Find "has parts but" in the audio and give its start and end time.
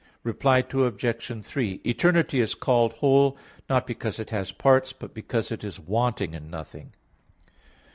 4.31-5.13